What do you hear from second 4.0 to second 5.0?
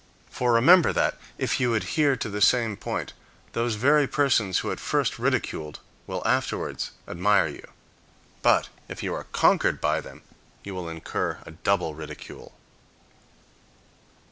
persons who at